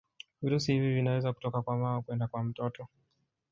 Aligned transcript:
virusi 0.41 0.73
hivi 0.73 0.93
vinaweza 0.93 1.33
kutoka 1.33 1.61
kwa 1.61 1.77
mama 1.77 2.01
kwenda 2.01 2.27
kwa 2.27 2.43
mtoto 2.43 2.87